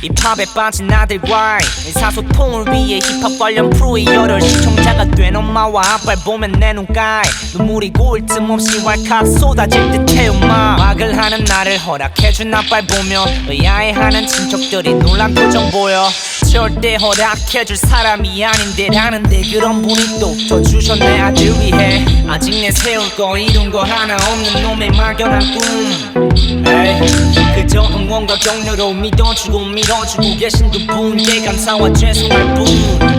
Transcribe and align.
이 0.00 0.08
팝에 0.10 0.44
빠진 0.54 0.92
아들과 0.92 1.58
의사소통을 1.86 2.72
위해 2.72 3.00
힙합 3.00 3.38
관련 3.38 3.68
프로의 3.70 4.06
열혈 4.06 4.40
시청자가 4.40 5.06
된 5.06 5.34
엄마와 5.34 5.82
아빠를 5.94 6.22
보면 6.24 6.52
내 6.52 6.72
눈가에 6.72 7.22
눈물이 7.56 7.92
고일 7.92 8.24
틈 8.26 8.48
없이 8.50 8.84
왈칵 8.84 9.26
쏟아질 9.26 9.90
듯해 9.90 10.28
엄마. 10.28 10.76
막을 10.76 11.16
하는 11.16 11.42
나를 11.44 11.78
허락해준 11.78 12.54
아빠를 12.54 12.86
보며 12.86 13.24
의아해하는 13.48 14.26
친척들이 14.26 14.94
놀란 14.94 15.34
표정 15.34 15.68
보여 15.70 16.08
절대 16.50 16.96
허락해줄 16.96 17.76
사람이 17.76 18.42
아닌데 18.42 18.88
라는데 18.90 19.42
그런 19.50 19.82
분이 19.82 20.18
또저 20.18 20.62
주셨네. 20.62 21.20
아들 21.20 21.46
위해 21.60 22.04
아직 22.26 22.52
내 22.52 22.70
세울 22.70 23.08
거 23.14 23.36
이룬 23.36 23.70
거 23.70 23.82
하나 23.82 24.16
없는 24.16 24.62
놈의 24.62 24.90
막연한 24.92 25.40
꿈 25.40 26.64
그저 27.54 27.82
응원과 27.82 28.36
격려로 28.36 28.92
믿어주고 28.92 29.64
밀어주고 29.66 30.36
계신 30.36 30.70
두 30.70 30.86
분께 30.86 31.44
감사와 31.44 31.92
죄송할 31.92 32.54
뿐. 32.54 32.66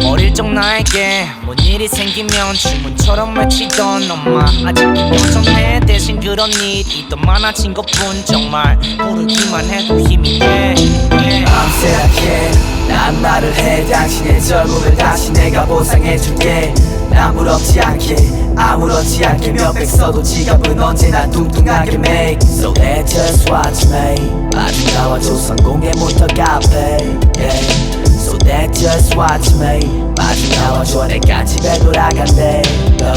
어릴 0.05 0.33
적 0.33 0.49
나에게 0.49 1.27
뭔 1.43 1.57
일이 1.59 1.87
생기면 1.87 2.53
주문처럼 2.55 3.37
외치던 3.37 4.09
엄마. 4.09 4.45
아직도 4.65 4.99
여전해 5.15 5.79
대신 5.81 6.19
그런 6.19 6.49
일이 6.53 7.05
더 7.09 7.15
많아진 7.15 7.73
것뿐. 7.73 8.25
정말 8.25 8.79
부르기만 8.97 9.65
해도 9.69 9.99
힘이 9.99 10.39
돼, 10.39 10.75
돼. 11.09 11.45
밤새랗게 11.45 12.51
난 12.87 13.21
말을 13.21 13.53
해. 13.55 13.85
당신의 13.85 14.43
젊음을 14.43 14.95
다시 14.95 15.31
내가 15.33 15.65
보상해줄게. 15.65 16.73
아무렇지 17.11 17.81
않게 17.81 18.15
아무렇지 18.55 19.25
않게 19.25 19.51
몇백 19.51 19.87
써도 19.87 20.21
지갑은 20.21 20.79
언제나 20.79 21.29
뚱뚱하게 21.29 21.95
make. 21.95 22.39
So 22.47 22.73
let 22.77 23.05
just 23.07 23.49
watch 23.51 23.58
me 23.67 24.49
아직 24.55 24.93
나와 24.93 25.19
조선공예부터 25.19 26.27
갚해 26.27 26.97
yeah. 27.37 27.99
So 28.19 28.37
that 28.39 28.73
just 28.73 29.15
watch 29.17 29.53
me. 29.55 29.79
마중 30.17 30.49
나와줘 30.55 31.07
내가 31.07 31.43
집에 31.45 31.77
돌아간대. 31.79 32.61
no. 32.99 33.13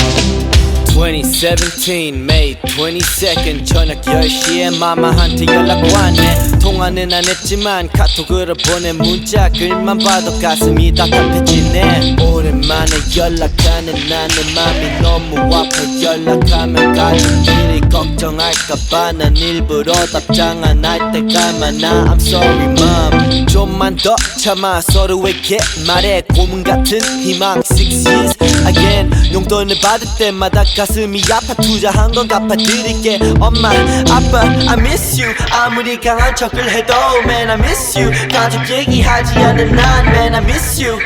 2017 0.93 2.15
May 2.15 2.55
22nd 2.61 3.65
저녁 3.67 4.01
10시에 4.03 4.77
마마한테 4.79 5.47
연락 5.47 5.83
왔네. 5.93 6.59
통화는 6.61 7.13
안 7.13 7.25
했지만 7.25 7.89
카톡으로 7.89 8.55
보낸 8.55 8.99
문자 8.99 9.49
글만 9.49 9.99
봐도 9.99 10.39
가슴이 10.39 10.93
답답해지네. 10.95 12.17
오랜만에 12.21 12.92
연락하는 13.17 14.09
나는 14.09 14.35
맘이 14.55 15.01
너무 15.03 15.39
아파. 15.55 15.69
연락하면 16.03 16.95
가족들이 16.95 17.81
걱정할까봐. 17.91 19.13
난 19.13 19.37
일부러 19.37 19.93
답장 20.07 20.65
안 20.65 20.83
할 20.83 20.99
때가 21.13 21.53
많아 21.61 22.05
I'm 22.05 22.21
sorry 22.21 22.65
mom. 22.65 23.47
좀만 23.47 23.97
더 23.97 24.17
참아. 24.43 24.81
서로에게 24.81 25.59
말해. 25.87 26.23
고문 26.35 26.65
같은 26.65 27.01
희망. 27.23 27.63
6 27.71 28.07
years 28.07 28.35
again. 28.67 29.13
용돈을 29.33 29.77
받을 29.83 30.07
때마다 30.19 30.65
가슴이 30.75 31.23
아파. 31.31 31.53
투자한 31.55 32.13
건 32.13 32.27
갚아드릴게 32.27 33.19
엄마. 33.41 33.71
아빠 34.11 34.41
I 34.41 34.79
miss 34.79 35.21
you. 35.21 35.35
아무리 35.53 36.01
강한 36.01 36.35
척을 36.35 36.71
해도 36.71 36.95
man 37.25 37.51
I 37.51 37.59
miss 37.59 37.99
you. 37.99 38.11
가족 38.31 38.69
얘기하지 38.71 39.35
않는 39.39 39.77
난 39.77 40.07
man 40.09 40.35
I 40.35 40.43
miss 40.43 40.83
you 40.83 40.99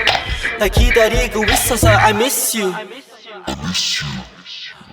날 0.59 0.69
기다리고 0.71 1.45
있어서 1.45 1.89
I 1.89 2.11
miss 2.13 2.57
you. 2.57 2.73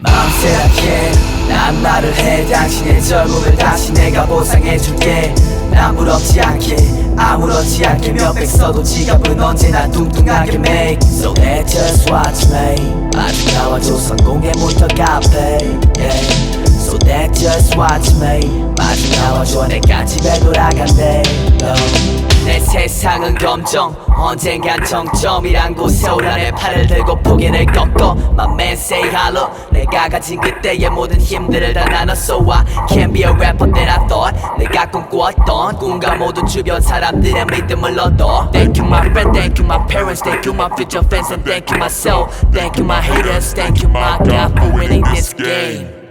밤새랗게 0.04 1.12
난 1.48 1.82
말을 1.82 2.14
해. 2.16 2.46
당신의 2.48 3.02
젊음을 3.04 3.56
다시 3.56 3.94
내가 3.94 4.26
보상해줄게. 4.26 5.34
아무렇지 5.74 6.42
않게 6.42 6.76
아무렇지 7.18 7.86
않게 7.86 8.12
몇백 8.12 8.48
써도 8.48 8.84
지갑은 8.84 9.42
언제나 9.42 9.90
뚱뚱하게 9.90 10.56
make. 10.56 11.00
So 11.08 11.34
let 11.38 11.66
just 11.68 12.12
watch 12.12 12.48
me 12.52 12.76
아직 13.16 13.54
나와 13.54 13.80
조선공예부터 13.80 14.88
갚해 14.88 15.58
yeah. 15.98 16.64
So 16.68 16.98
that 17.00 17.34
just 17.34 17.78
watch 17.78 18.14
me 18.18 18.42
마중 18.78 19.12
나와줘 19.16 19.68
내가 19.68 20.06
집에 20.06 20.40
돌아간대 20.40 21.24
no. 21.62 22.23
내 22.46 22.60
세상은 22.60 23.36
검정 23.36 23.96
언젠간 24.16 24.84
정점이란 24.84 25.74
곳에 25.76 26.08
내 26.36 26.52
팔을 26.52 26.88
들고 26.88 27.16
포기를 27.22 27.66
꺾어 27.66 28.16
My 28.34 28.54
man 28.54 28.74
say 28.74 29.04
hello 29.10 29.50
내가 29.72 30.10
가진 30.10 30.40
그때의 30.40 30.90
모든 30.90 31.20
힘들을 31.20 31.74
다 31.74 31.86
나눴어 31.86 32.44
I 32.52 32.66
can't 32.88 33.14
be 33.14 33.24
a 33.24 33.30
rapper 33.30 33.72
that 33.72 33.90
I 33.90 34.08
thought 34.08 34.38
내가 34.58 34.86
꿈꾸었던 34.90 35.78
꿈과 35.78 36.16
모든 36.16 36.46
주변 36.46 36.82
사람들의 36.82 37.46
믿음을 37.46 37.98
얻어 38.00 38.50
Thank 38.52 38.82
you 38.82 38.88
my 38.88 39.06
friend, 39.10 39.32
thank 39.34 39.62
you 39.62 39.66
my 39.66 39.86
parents 39.88 40.22
Thank 40.22 40.46
you 40.46 40.54
my 40.54 40.70
future 40.76 41.04
fans 41.08 41.32
and 41.32 41.44
thank 41.46 41.72
you 41.72 41.78
myself 41.78 42.44
Thank 42.52 42.78
you 42.78 42.86
my 42.86 43.02
haters, 43.02 43.54
thank 43.54 43.82
you 43.82 43.90
my 43.90 44.18
God 44.20 44.52
for 44.60 44.70
winning 44.76 45.04
this 45.14 45.34
game 45.34 46.03